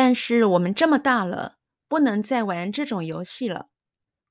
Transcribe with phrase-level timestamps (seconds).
[0.00, 3.68] 但是我们这么大了，不能再玩这种游戏了。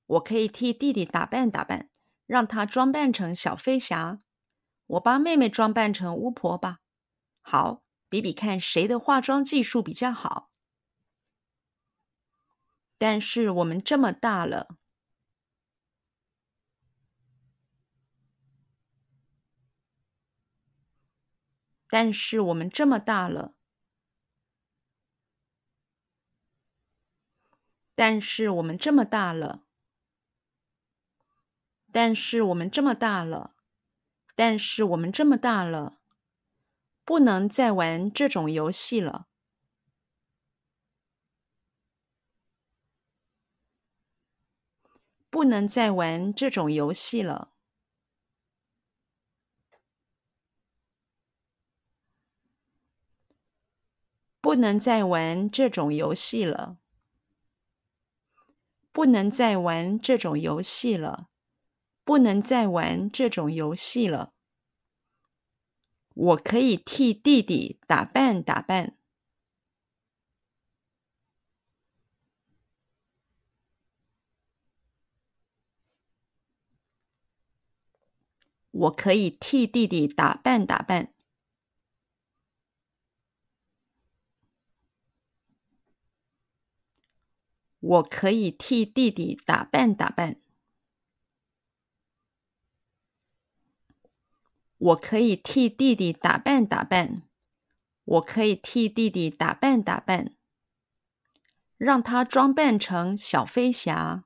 [0.06, 1.90] 我可以替弟弟打扮打扮，
[2.26, 4.22] 让他装扮成小飞侠。
[4.86, 6.78] 我帮妹妹装扮成巫婆吧。
[7.42, 10.50] 好，比比看谁的化妆技术比较好。
[12.98, 14.78] 但是我们这么大了。
[21.90, 23.57] 但是我们这么大了。
[27.98, 29.64] 但是我们这么大了。
[31.92, 33.56] 但是我们这么大了。
[34.36, 35.98] 但是我们这么大了，
[37.04, 39.26] 不能再玩这种游戏了。
[45.34, 47.50] 不能再玩这种游戏了。
[54.44, 56.78] 不能再玩这种游戏了。
[58.98, 61.28] 不能再玩这种游戏了。
[62.04, 64.34] 不能再玩这种游戏了。
[66.16, 68.98] 我可以替弟弟打扮打扮。
[78.72, 81.17] 我可以替弟弟打扮打扮。
[87.80, 90.42] 我可以替弟弟打扮打扮。
[94.78, 97.24] 我可以替弟弟打扮打扮。
[98.04, 100.34] 我可以替弟弟打扮打扮，
[101.76, 104.24] 让他装扮成小飞侠。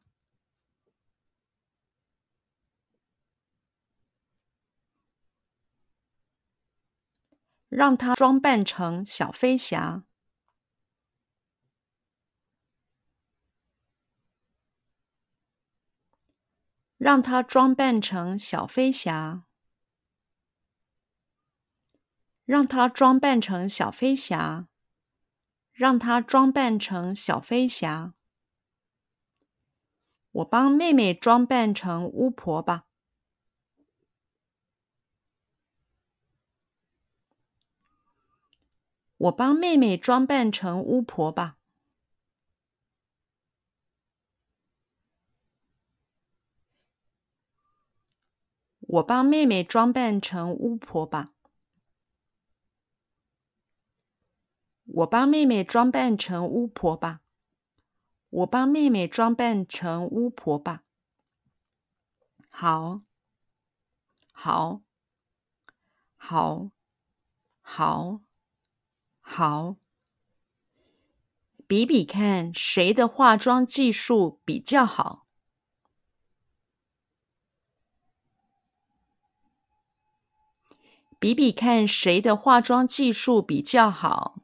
[7.69, 10.03] 让他装扮成小飞侠。
[17.03, 19.45] 让他装扮成小飞侠。
[22.45, 24.67] 让他装扮成小飞侠。
[25.71, 28.13] 让他装扮成小飞侠。
[30.29, 32.85] 我帮妹妹装扮成巫婆吧。
[39.17, 41.60] 我帮妹妹装扮成巫婆吧。
[48.91, 51.29] 我帮妹妹装扮成巫婆吧。
[54.83, 57.21] 我帮妹妹装扮成巫婆吧。
[58.29, 60.83] 我帮妹妹装扮成巫婆吧。
[62.49, 63.03] 好，
[64.33, 64.81] 好，
[66.17, 66.71] 好，
[67.61, 68.19] 好，
[69.21, 69.77] 好。
[71.65, 75.25] 比比看谁的化妆技术比较好。
[81.21, 84.41] 比比看谁的化妆技术比较好。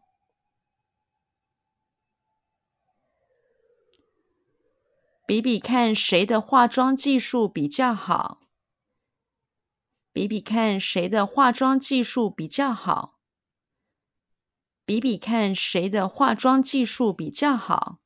[5.25, 8.41] 比比看谁的化妆技术比较好。
[10.13, 13.17] 比比看谁的化妆技术比较好。
[14.85, 18.01] 比比看谁的化妆技术比较好。